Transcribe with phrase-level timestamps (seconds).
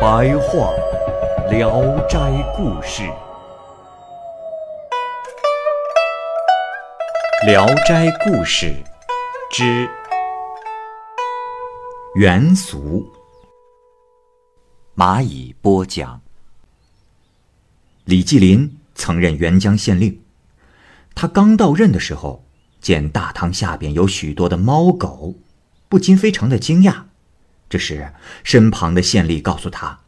[0.00, 0.72] 白话
[1.50, 1.72] 《聊
[2.06, 2.20] 斋
[2.56, 3.02] 故事》。
[7.46, 8.66] 《聊斋故事》
[9.50, 9.90] 之
[12.14, 13.04] 元俗，
[14.94, 16.20] 蚂蚁播讲。
[18.04, 20.22] 李继林曾任沅江县令，
[21.16, 22.44] 他刚到任的时候，
[22.80, 25.34] 见大堂下边有许多的猫狗，
[25.88, 27.07] 不禁非常的惊讶。
[27.68, 28.12] 这时，
[28.44, 29.98] 身旁的县吏告诉他：“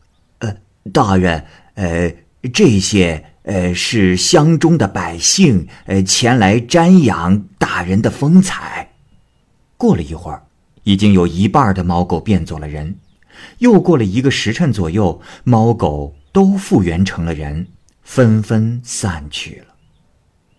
[0.40, 0.56] 呃，
[0.92, 1.44] 大人，
[1.74, 2.14] 呃，
[2.52, 8.92] 这些。”呃，是乡中的百姓，呃，前来瞻仰大人的风采。
[9.78, 10.42] 过了一会儿，
[10.84, 12.98] 已经有一半的猫狗变作了人。
[13.58, 17.68] 又过了一个时辰左右，猫狗都复原成了人，
[18.02, 19.74] 纷纷散去了。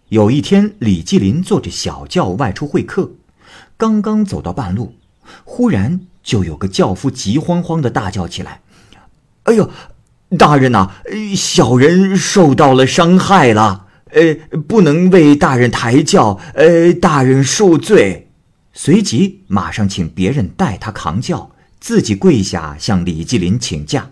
[0.09, 3.11] 有一天，李继林坐着小轿外出会客，
[3.77, 4.95] 刚刚走到半路，
[5.45, 8.61] 忽然就有个轿夫急慌慌的大叫起来
[9.43, 9.69] ：“哎呦！”
[10.39, 10.91] 大人呐，
[11.35, 14.33] 小人受到了伤害了，呃，
[14.65, 18.31] 不能为大人抬轿，呃，大人恕罪。
[18.71, 24.11] 随即马上请别人代他扛轿，自己跪下向李继林请假。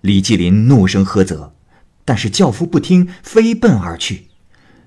[0.00, 1.52] 李继林怒声呵责，
[2.04, 4.26] 但是轿夫不听，飞奔而去。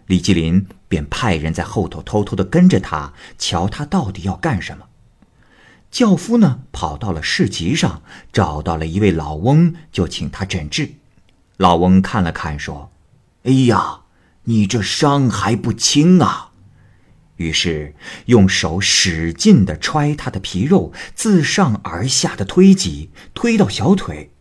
[0.08, 4.84] 李继林便派人在后头偷偷的跟着他，瞧他到底要干什么。
[5.92, 8.02] 轿夫呢，跑到了市集上，
[8.32, 10.94] 找到了一位老翁，就请他诊治。
[11.58, 12.90] 老翁看了看，说
[13.44, 14.04] ：“哎呀，
[14.46, 16.54] 你这伤还不轻啊！”
[17.36, 17.94] 于是
[18.28, 24.32] 用手使劲的揣他的皮肉，自上而下的推挤，推到小腿，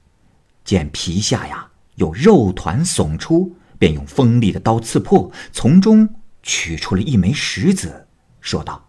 [0.64, 6.14] 见皮下呀有肉团耸出，便用锋利的刀刺破，从中
[6.44, 8.06] 取出了一枚石子，
[8.40, 8.88] 说道：“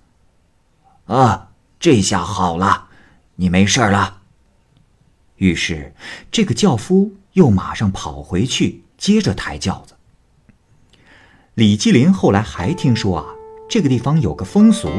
[1.07, 1.47] 啊。”
[1.81, 2.89] 这下好了，
[3.37, 4.19] 你没事了。
[5.37, 5.95] 于是，
[6.31, 9.95] 这个轿夫又马上跑回去，接着抬轿子。
[11.55, 13.25] 李继林后来还听说啊，
[13.67, 14.91] 这个地方有个风俗，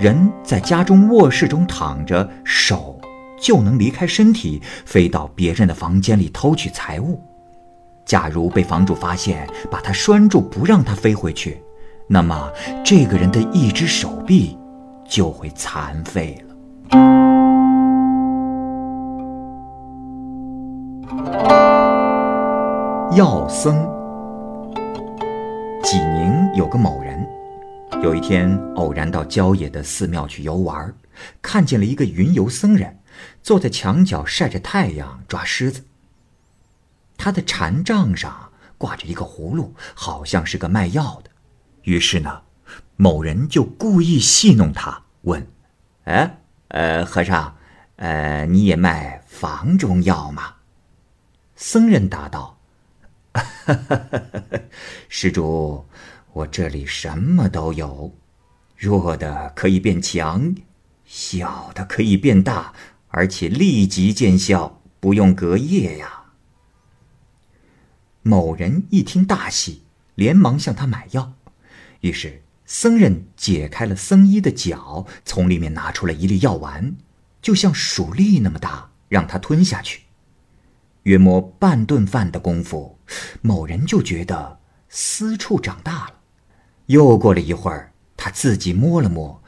[0.00, 2.98] 人在家中卧室中躺着，手
[3.38, 7.22] 就能离开身体，飞到别人的房间里偷取财物。
[8.06, 11.60] 假如被房主发现，把他拴住，不让他飞回去，
[12.08, 12.50] 那么
[12.82, 14.56] 这个人的一只手臂。
[15.12, 16.54] 就会残废了。
[23.14, 23.76] 药僧，
[25.82, 27.28] 济宁有个某人，
[28.02, 30.94] 有一天偶然到郊野的寺庙去游玩，
[31.42, 33.00] 看见了一个云游僧人，
[33.42, 35.84] 坐在墙角晒着太阳抓狮子。
[37.18, 38.48] 他的禅杖上
[38.78, 41.28] 挂着一个葫芦，好像是个卖药的。
[41.82, 42.40] 于是呢。
[42.96, 45.46] 某人就故意戏弄他，问
[46.04, 46.38] ：“哎，
[46.68, 47.56] 呃，和尚，
[47.96, 50.56] 呃，你也卖房中药吗？”
[51.56, 52.58] 僧人答道
[55.08, 55.86] ：“施主，
[56.32, 58.14] 我这里什么都有，
[58.76, 60.54] 弱的可以变强，
[61.04, 62.72] 小的可以变大，
[63.08, 66.24] 而且立即见效，不用隔夜呀。”
[68.22, 69.82] 某人一听大喜，
[70.14, 71.32] 连忙向他买药，
[72.00, 72.42] 于是。
[72.74, 76.96] 僧人解开了僧衣的脚，从里面拿出了一粒药丸，
[77.42, 80.04] 就像鼠粒那么大，让他吞下去。
[81.02, 82.98] 约摸半顿饭的功夫，
[83.42, 86.14] 某人就觉得私处长大了。
[86.86, 89.44] 又过了一会儿，他自己摸了摸，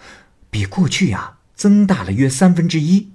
[0.50, 3.10] 比过去呀增大了约三分之一。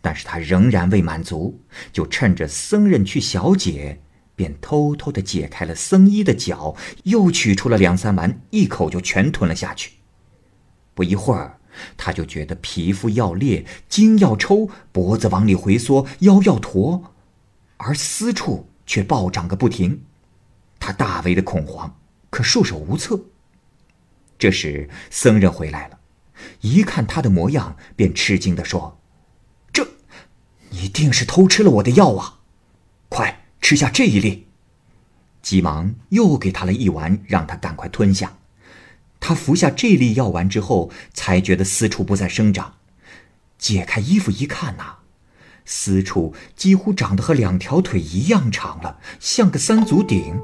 [0.00, 1.60] 但是他仍然未满足，
[1.92, 4.00] 就趁着僧人去小解。
[4.34, 6.74] 便偷偷的解开了僧衣的脚，
[7.04, 9.92] 又取出了两三丸，一口就全吞了下去。
[10.94, 11.58] 不一会儿，
[11.96, 17.14] 他就觉得皮肤要裂，筋要抽，脖子往里回缩，腰要驼，
[17.78, 20.02] 而私处却暴涨个不停。
[20.78, 23.20] 他大为的恐慌，可束手无策。
[24.38, 25.98] 这时，僧人回来了，
[26.62, 29.00] 一看他的模样，便吃惊的说
[29.72, 29.86] ：“这，
[30.70, 32.40] 你定是偷吃了我的药啊！
[33.08, 34.48] 快！”吃下这一粒，
[35.40, 38.34] 急忙又给他了一丸，让他赶快吞下。
[39.20, 42.74] 他服下这粒药丸之后，才觉得私处不再生长，
[43.56, 44.96] 解开衣服一看呐，
[45.64, 50.40] 私处几乎长得和两条腿一样长了，像个三足鼎。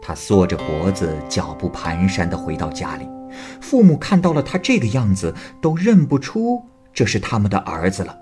[0.00, 3.06] 他缩着脖子，脚步蹒跚地回到家里，
[3.60, 6.64] 父母看到了他这个样子，都认不出
[6.94, 8.18] 这是他们的儿子了。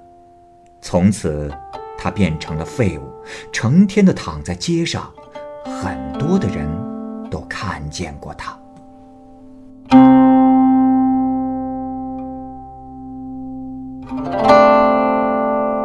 [0.83, 1.57] 从此，
[2.05, 3.11] 他变成了废物，
[3.51, 5.11] 成天的躺在街上，
[5.65, 6.69] 很多的人
[7.31, 8.53] 都看见过他。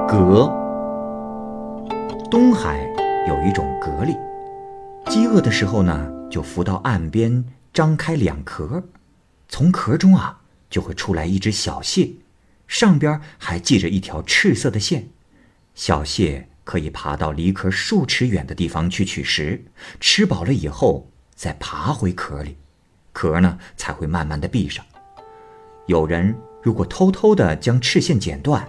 [0.10, 0.54] 蛤，
[2.30, 2.86] 东海
[3.26, 4.14] 有一种蛤蜊，
[5.10, 8.84] 饥饿的时候呢，就浮到岸边，张开两壳，
[9.48, 12.10] 从壳中啊就会出来一只小蟹，
[12.68, 15.08] 上边还系着一条赤色的线。
[15.80, 19.64] 小蟹可以爬到离壳数尺远的地方去取食，
[20.02, 22.58] 吃饱了以后再爬回壳里，
[23.14, 24.84] 壳呢才会慢慢的闭上。
[25.86, 28.68] 有人如果偷偷的将赤线剪断。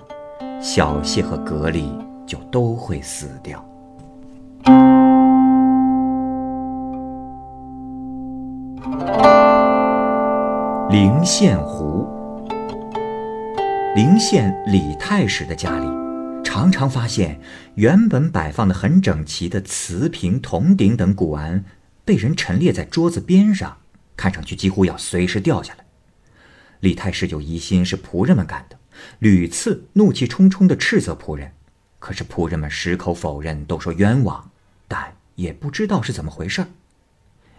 [0.62, 1.88] 小蟹和蛤蜊
[2.24, 3.58] 就都会死掉。
[10.90, 12.06] 灵县湖，
[13.96, 15.86] 灵县李太史的家里，
[16.52, 17.40] 常常发现
[17.76, 21.64] 原本摆放的很整齐的瓷瓶、铜鼎等古玩，
[22.04, 23.78] 被人陈列在桌子边上，
[24.16, 25.86] 看上去几乎要随时掉下来。
[26.80, 28.76] 李太师就疑心是仆人们干的。
[29.20, 31.52] 屡次怒气冲冲地斥责仆人，
[32.00, 34.50] 可是仆人们矢口否认，都说冤枉，
[34.88, 36.66] 但也不知道是怎么回事。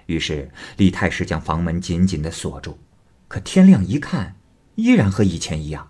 [0.07, 2.77] 于是李太师将房门紧紧地锁住，
[3.29, 4.35] 可天亮一看，
[4.75, 5.87] 依然和以前一样。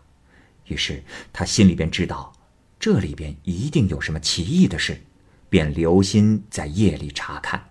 [0.68, 1.04] 于是
[1.34, 2.32] 他心里便知道，
[2.82, 5.04] 这里边一定有什么奇异的事，
[5.50, 7.64] 便留心在夜里查看。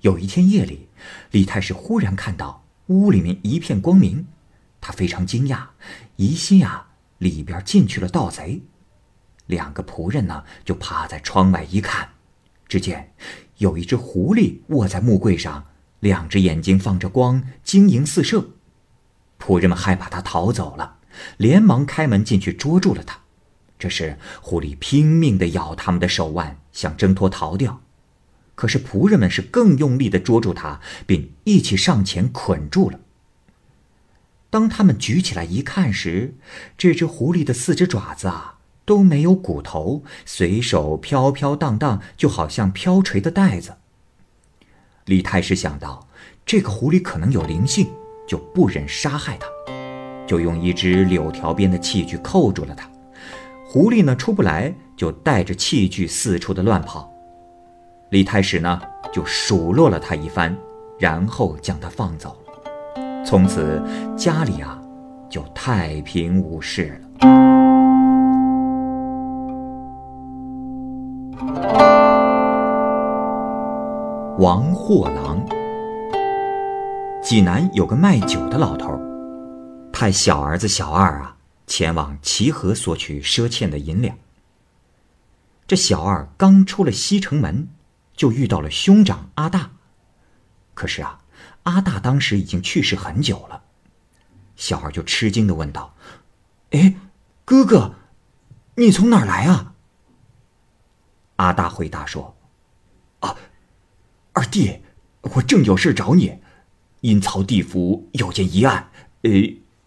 [0.00, 0.88] 有一天夜里，
[1.30, 4.26] 李太师忽然看到屋里面一片光明。
[4.80, 5.68] 他非常惊讶，
[6.16, 6.88] 疑心呀
[7.18, 8.62] 里边进去了盗贼。
[9.46, 12.08] 两个仆人呢就趴在窗外一看，
[12.66, 13.12] 只见
[13.58, 15.68] 有一只狐狸卧在木柜上，
[16.00, 18.50] 两只眼睛放着光，晶莹四射。
[19.38, 20.96] 仆人们害怕他逃走了，
[21.36, 23.20] 连忙开门进去捉住了他。
[23.78, 27.80] 这时狐狸拼命地咬他们的手腕，想挣脱逃掉。
[28.54, 33.00] 可是仆人们是更用力地捉住他，并一起上前捆住了。
[34.50, 36.34] 当他们举起来一看时，
[36.76, 43.76] 这只狐狸的四只爪子啊都没有骨头，随手飘飘荡荡，就好像飘垂的带子。
[45.06, 46.08] 李太师想到
[46.44, 47.90] 这个狐狸可能有灵性，
[48.28, 49.46] 就不忍杀害它，
[50.30, 52.88] 就用一只柳条编的器具扣住了他。
[53.66, 57.12] 狐狸呢出不来，就带着器具四处的乱跑。
[58.10, 58.80] 李太史呢
[59.12, 60.56] 就数落了他一番，
[61.00, 62.36] 然后将他放走。
[63.26, 63.82] 从此
[64.16, 64.80] 家里啊，
[65.28, 67.08] 就太平无事了。
[74.38, 75.44] 王货郎，
[77.20, 78.96] 济南有个卖酒的老头，
[80.00, 81.36] 派小儿子小二啊
[81.66, 84.16] 前往齐河索取赊欠的银两。
[85.66, 87.68] 这小二刚出了西城门，
[88.14, 89.72] 就遇到了兄长阿大，
[90.72, 91.20] 可是啊。
[91.64, 93.62] 阿大当时已经去世很久了，
[94.56, 95.94] 小二就吃惊的问道
[96.72, 96.94] ：“哎，
[97.44, 97.96] 哥哥，
[98.76, 99.74] 你从哪儿来啊？”
[101.36, 102.34] 阿大回答说
[103.20, 103.36] ：“啊，
[104.32, 104.80] 二弟，
[105.20, 106.38] 我正有事找你，
[107.02, 108.90] 阴曹地府有件疑案，
[109.20, 109.30] 呃，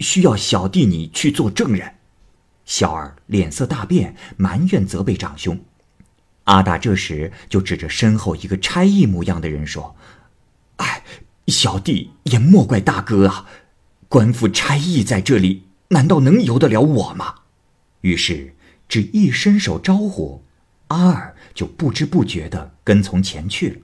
[0.03, 1.95] 需要小弟你去做证人。”
[2.65, 5.59] 小二脸色大变，埋怨责备长兄。
[6.43, 9.95] 阿大这时就指着身后一个差役模样的人说
[10.77, 11.01] ：“哎。”
[11.47, 13.45] 小弟也莫怪大哥啊，
[14.07, 17.35] 官府差役在这里，难道能由得了我吗？
[17.99, 18.55] 于是
[18.87, 20.41] 只一伸手招呼，
[20.87, 23.75] 阿二就不知不觉的跟从前去了。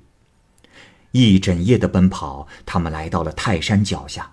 [1.12, 4.32] 一整夜的奔跑，他们来到了泰山脚下，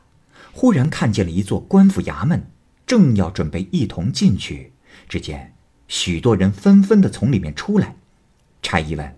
[0.56, 2.50] 忽然看见了一座官府衙门，
[2.86, 4.72] 正要准备一同进去，
[5.06, 5.54] 只见
[5.86, 7.94] 许多人纷纷的从里面出来。
[8.62, 9.16] 差役问：“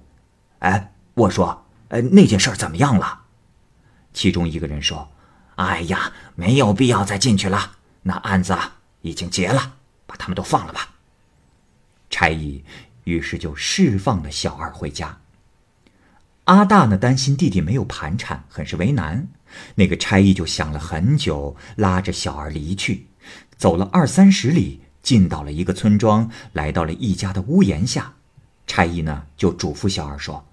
[0.59, 3.21] 哎，我说，呃，那件事怎么样了？”
[4.12, 5.09] 其中一个人说
[5.54, 8.59] ：“哎呀，没有必要再进去了，那案子
[9.02, 9.75] 已经结了，
[10.07, 10.97] 把他们都放了吧。”
[12.11, 12.64] 差役
[13.04, 15.21] 于是就释放了小二回家。
[16.47, 19.28] 阿大呢担心弟弟没有盘缠，很是为难。
[19.74, 23.06] 那个差役就想了很久，拉着小二离去，
[23.56, 28.14] 走了二三十里，进到了一个村庄，来到了一家的屋檐下。
[28.66, 30.44] 差役呢就嘱咐小二说：“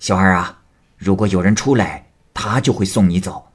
[0.00, 0.62] 小二啊，
[0.96, 3.52] 如果有人出来。”他就会送你走，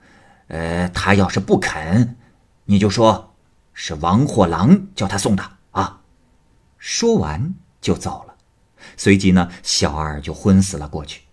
[0.49, 2.15] 呃，他要是不肯，
[2.65, 3.33] 你就说，
[3.73, 6.01] 是王货郎叫他送的啊。”
[6.77, 8.35] 说完就走了。
[8.95, 11.23] 随即呢，小二就昏死了过去。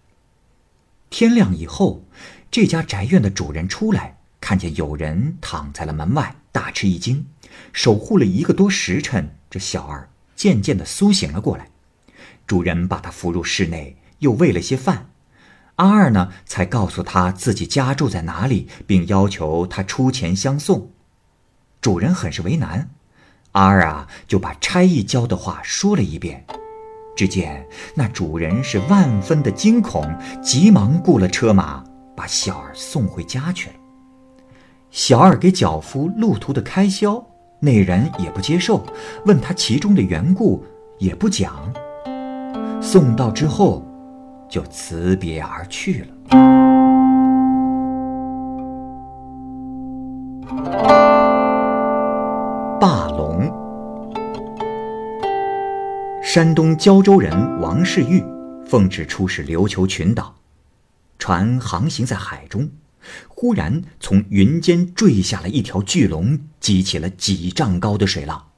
[1.10, 2.02] 天亮以后，
[2.54, 7.26] 这家宅院的主人出来，看见有人躺在了门外，大吃一惊。
[7.72, 11.66] 守护了一个多时辰，这小二渐渐的苏醒了过来。
[12.46, 15.10] 主人把他扶入室内，又喂了些饭。
[15.74, 20.92] 阿二呢，才告诉他自己家住在哪里，并要求他出钱相送。
[21.80, 22.88] 主人很是为难，
[23.50, 26.46] 阿二啊，就把差役教的话说了一遍。
[27.16, 30.08] 只见那主人是万分的惊恐，
[30.40, 31.84] 急忙雇了车马，
[32.16, 33.76] 把小二送回家去了。
[34.90, 37.24] 小二给脚夫路途的开销，
[37.60, 38.84] 那人也不接受，
[39.26, 40.64] 问他其中的缘故，
[40.98, 41.72] 也不讲。
[42.80, 43.84] 送到之后，
[44.48, 46.08] 就辞别而去了。
[52.80, 53.50] 霸龙。
[56.22, 58.22] 山东胶州人王世玉
[58.66, 60.34] 奉旨出使琉球群岛，
[61.24, 62.70] 船航行在海中，
[63.28, 68.50] 忽然从云间坠下了一条巨龙，激起了几丈高的水浪。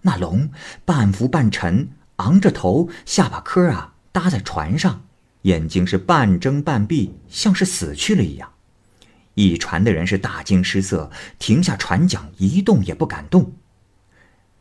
[0.00, 0.48] 那龙
[0.86, 5.04] 半浮半沉，昂着头，下巴颏啊搭在船上，
[5.42, 8.50] 眼睛是半睁半闭，像是死去了一样。
[9.34, 13.52] 一船的人是大惊失色，停下船桨，一动也不敢动。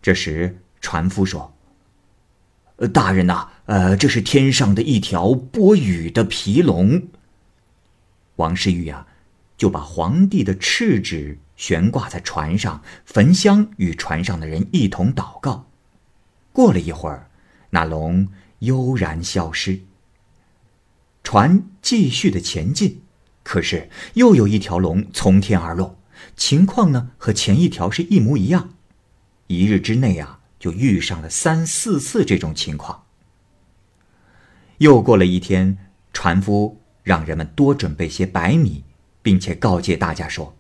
[0.02, 1.56] 这时船夫说。
[2.92, 7.04] 大人呐，呃，这是天上的一条播雨的皮龙。
[8.38, 9.08] 王世玉啊，
[9.58, 15.70] 就把皇帝的敕旨悬挂在船上，焚香与船上的人一同祷告。
[16.52, 17.30] 过了一会儿，
[17.70, 18.28] 那龙
[18.60, 19.82] 悠然消失。
[21.24, 23.02] 船继续的前进，
[23.44, 26.00] 可是又有一条龙从天而落，
[26.36, 28.74] 情况呢和前一条是一模一样。
[29.48, 30.40] 一日之内啊。
[30.64, 33.04] 就遇上了三四次这种情况。
[34.78, 35.78] 又过了一天，
[36.14, 38.84] 船夫让人们多准备些白米，
[39.22, 40.56] 并且告诫大家说：“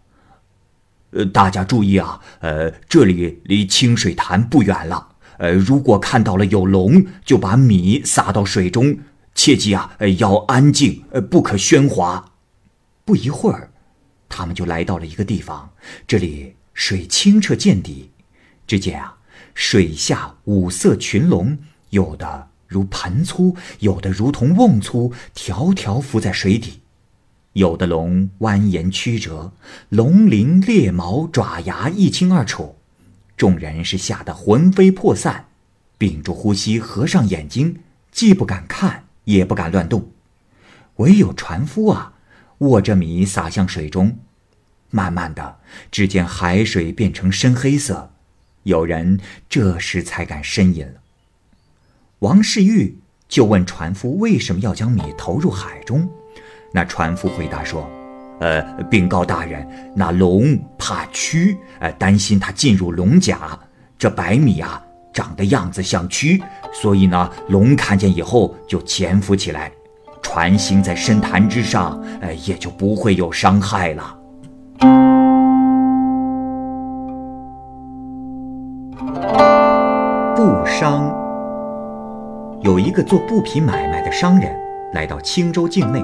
[1.11, 5.15] 呃，大家注意啊，呃，这里离清水潭不远了。
[5.37, 8.99] 呃，如果看到了有龙，就把米撒到水中，
[9.33, 12.31] 切记啊，要安静，呃，不可喧哗。”
[13.05, 13.71] 不一会儿，
[14.29, 15.71] 他们就来到了一个地方，
[16.07, 18.11] 这里水清澈见底，
[18.67, 19.17] 只见啊。
[19.55, 21.57] 水下五色群龙，
[21.91, 26.79] 有的如盘粗，有的如同瓮粗，条条浮在水底；
[27.53, 29.53] 有的龙蜿蜒曲折，
[29.89, 32.75] 龙鳞裂毛，爪牙一清二楚。
[33.37, 35.45] 众人是吓得魂飞魄散，
[35.97, 37.79] 屏住呼吸，合上眼睛，
[38.11, 40.11] 既不敢看，也不敢乱动。
[40.97, 42.13] 唯有船夫啊，
[42.59, 44.17] 握着米撒向水中，
[44.89, 45.59] 慢慢的，
[45.91, 48.11] 只见海水变成深黑色。
[48.63, 51.02] 有人这时才敢呻吟了。
[52.23, 56.07] 王世玉就问船夫为什么要将米投入海中，
[56.71, 57.85] 那船夫回答说
[58.39, 63.59] ：“呃，禀告大人，那龙怕蛆，呃，担心它进入龙甲。
[63.99, 69.69] 这白米啊，长的样子像蛆，所以呢，龙看见以后就潜伏起来。
[70.21, 74.17] 船行在深潭之上，呃，也就不会有伤害了。”
[80.37, 81.13] 不伤
[82.63, 84.57] 有一个做布匹买卖的商人，
[84.93, 85.99] 来到青州境内，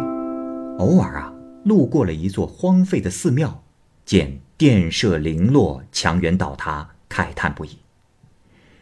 [0.78, 3.63] 偶尔啊路过了一座荒废的寺庙，
[4.04, 7.78] 见殿舍零落，墙垣倒塌，慨叹不已。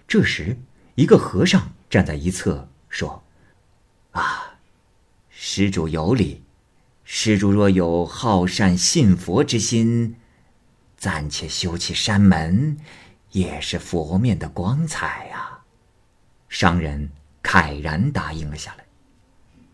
[0.07, 0.57] 这时，
[0.95, 3.21] 一个和尚站在一侧说
[4.13, 4.57] ：“啊，
[5.29, 6.41] 施主有礼，
[7.03, 10.15] 施主若有好善信佛之心，
[10.97, 12.77] 暂且修起山门。”
[13.33, 15.59] 也是佛面的光彩呀！
[16.47, 17.11] 商人
[17.43, 18.85] 慨然答应了下来。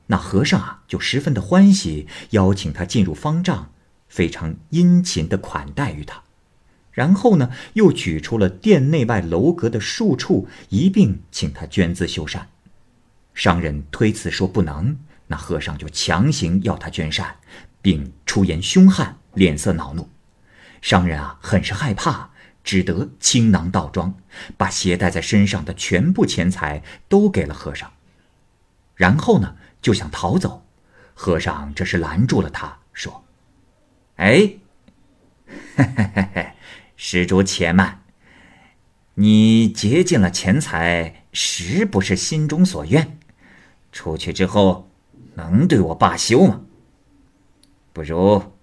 [0.08, 3.72] 那和尚啊，就十分的欢喜，邀请他进入方丈，
[4.08, 6.22] 非常殷勤的款待于他。
[6.92, 12.42] 然后呢，又举出了殿内外楼阁的数处，一并请他捐资修缮。
[13.34, 17.38] 商人推辞说不能，那和尚就强行要他捐善，
[17.82, 20.08] 并出言凶悍，脸色恼怒。
[20.82, 22.30] 商人啊，很是害怕。
[22.64, 24.16] 只得倾囊倒装，
[24.58, 27.92] 把携带在身上的全部钱财都给了和尚。
[28.96, 30.66] 然后呢，就想逃走。
[31.14, 33.24] 和尚这时拦住了他，说
[34.18, 34.56] ：“哎，
[36.96, 38.04] 施主且慢。
[39.16, 43.20] 你竭尽了钱财，实不是心中所愿。
[43.92, 44.90] 出去之后，
[45.36, 46.62] 能对我罢休吗？
[47.92, 48.54] 不如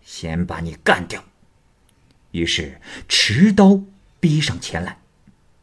[0.00, 1.24] 先把你干掉。”
[2.36, 3.80] 于是持刀
[4.20, 4.98] 逼上前来。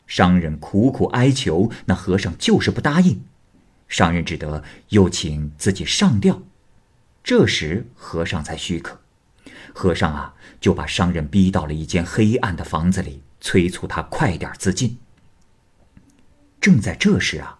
[0.07, 3.23] 商人苦苦哀求，那和尚就是不答应。
[3.87, 6.41] 商人只得又请自己上吊。
[7.23, 8.99] 这时和尚才许可。
[9.73, 14.97] 和尚啊，就把商人逼到了一间黑暗的房子里，催促他快点自尽。
[16.59, 17.59] 正在这时啊，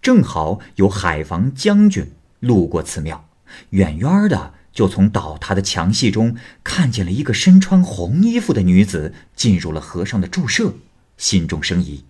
[0.00, 3.28] 正好有海防将军路过此庙，
[3.70, 10.74] 远远的就从倒塌的墙隙中看见了一个身穿红衣服的女子进入了和尚的住舍。
[11.16, 12.04] 心中生疑，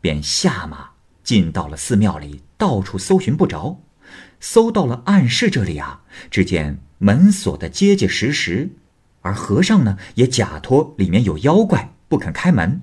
[0.00, 0.88] 便下马
[1.22, 3.78] 进到了寺庙里，到处搜寻不着，
[4.40, 6.00] 搜到了暗室这里啊，
[6.30, 8.70] 只见门锁得结结实实，
[9.20, 12.80] 而和尚呢也假托里面有妖怪，不肯开门。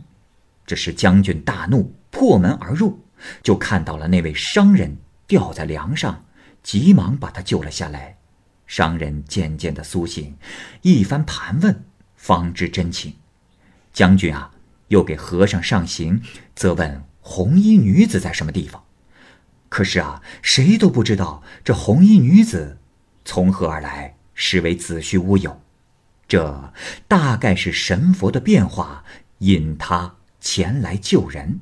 [0.68, 3.00] 这时将军大怒，破门而入，
[3.42, 6.26] 就看到了那位商人吊在梁上，
[6.62, 8.18] 急忙把他救了下来。
[8.68, 10.36] 商人渐渐的苏醒，
[10.82, 11.84] 一番盘问，
[12.16, 13.16] 方知真情。
[13.94, 14.52] 将军啊！
[14.90, 16.22] 又给和尚上刑，
[16.56, 18.84] 责问红衣女子在什么地方。
[19.68, 22.78] 可是啊，谁都不知道这红衣女子
[23.24, 25.60] 从何而来，实为子虚乌有。
[26.28, 26.74] 这
[27.08, 29.04] 大概是神佛的变化，
[29.40, 31.60] 引他前来救人。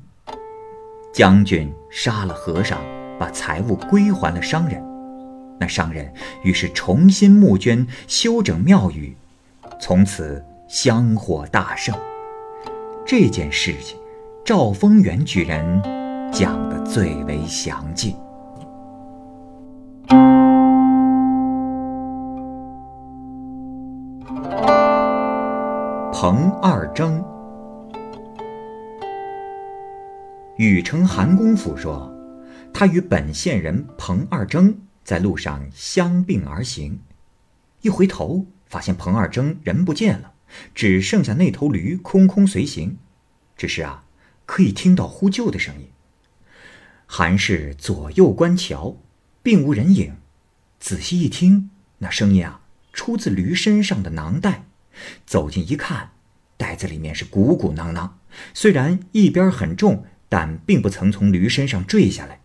[1.12, 2.78] 将军杀了和尚，
[3.18, 4.93] 把财物归还了商人。
[5.58, 9.16] 那商人于是重新募捐，修整庙宇，
[9.80, 11.94] 从此香火大盛。
[13.06, 13.96] 这件事情，
[14.44, 15.82] 赵丰元举人
[16.32, 18.16] 讲得最为详尽。
[26.12, 27.22] 彭二征，
[30.56, 32.10] 禹城韩公府说，
[32.72, 37.00] 他与本县人彭二征在路上相并而行，
[37.82, 40.32] 一回头发现彭二征人不见了。
[40.74, 42.96] 只剩下那头驴空空随行，
[43.56, 44.04] 只是啊，
[44.46, 45.88] 可以听到呼救的声音。
[47.06, 48.96] 韩氏左右观瞧，
[49.42, 50.16] 并无人影。
[50.78, 52.60] 仔细一听，那声音啊，
[52.92, 54.64] 出自驴身上的囊袋。
[55.26, 56.12] 走近一看，
[56.56, 58.18] 袋子里面是鼓鼓囊囊，
[58.52, 62.40] 虽然一边很重，但并不曾从驴身上坠下来。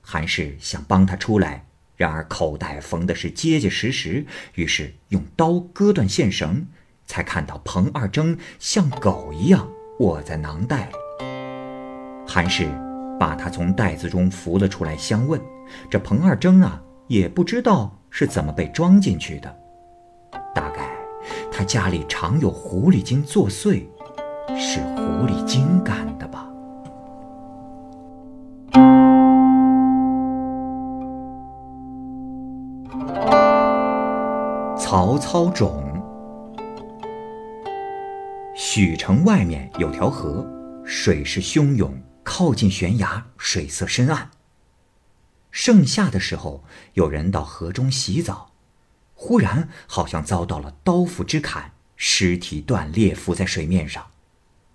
[0.00, 1.66] 韩氏想帮他出来，
[1.98, 6.66] 然而口袋缝的是结结实实，于是用刀割断线绳。
[7.10, 9.66] 才看到彭二征像狗一样
[10.00, 11.24] 卧在囊袋里。
[12.28, 12.68] 韩氏
[13.18, 15.40] 把他从袋子中扶了出来，相问
[15.90, 19.56] ：“这彭二征啊，也不知道是怎么被装进去的。
[20.54, 20.94] 大概
[21.50, 23.86] 他家里常有狐狸精作祟，
[24.54, 26.17] 是狐狸精干的
[34.90, 35.84] 曹操种。
[38.56, 40.50] 许城外面有条河，
[40.82, 44.30] 水势汹涌，靠近悬崖，水色深暗。
[45.50, 48.52] 盛夏的时候，有人到河中洗澡，
[49.12, 54.06] 忽然好像遭到了刀斧之砍，尸体断裂浮在水面上。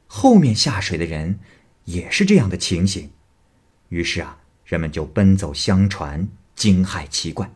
[0.06, 1.40] 后面下水的人
[1.86, 3.10] 也是这样的情形，
[3.90, 7.50] 于是啊，人们就奔走相传，惊骇奇怪。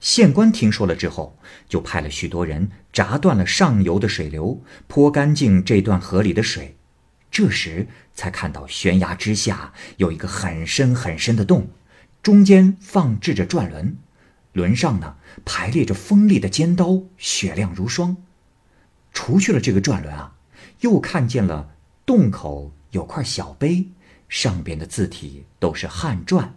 [0.00, 1.36] 县官听说了之后，
[1.68, 6.76] 就派了许多人砸断了上游的水流，泼干净这段河里的水。
[7.30, 11.68] 这时才看到悬崖之下有一个很深很深的洞，
[12.22, 13.96] 中间放置着转轮，
[14.52, 18.16] 轮上呢排列着锋利的尖刀，雪亮如霜。
[19.12, 20.34] 除去了这个转轮啊，
[20.80, 21.74] 又看见了
[22.06, 23.88] 洞口有块小碑，
[24.28, 26.50] 上边的字体都是汉篆。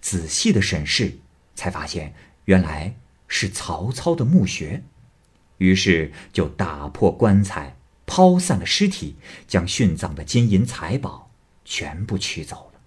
[0.00, 1.16] 仔细的审视，
[1.54, 2.12] 才发现。
[2.48, 4.82] 原来是曹操的墓穴，
[5.58, 11.30] 于是就打破棺材，抛散了尸体，将殉葬的金银财宝
[11.62, 12.80] 全部取走了。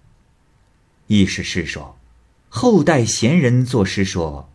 [1.06, 1.96] 意思是说，
[2.48, 4.50] 后代贤人作诗说：“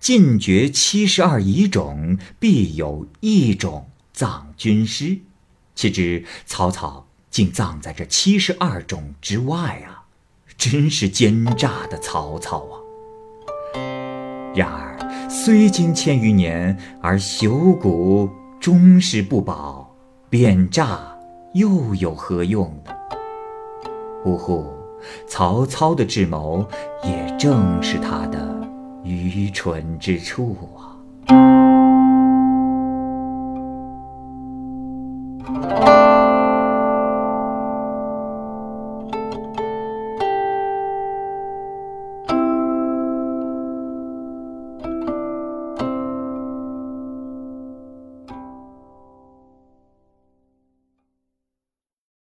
[0.00, 5.20] 尽绝七十二遗种，必有一种葬军师。”
[5.76, 10.08] 岂知曹操竟葬在这七十二种之外啊！
[10.56, 12.77] 真是奸诈的曹操啊！
[14.54, 14.96] 然而，
[15.28, 18.28] 虽经千余年，而朽骨
[18.60, 19.88] 终是不保，
[20.28, 21.00] 贬诈
[21.54, 22.92] 又有何用呢？
[24.24, 24.66] 呜呼！
[25.28, 26.66] 曹操的智谋，
[27.04, 28.68] 也正是他的
[29.04, 30.87] 愚蠢之处啊！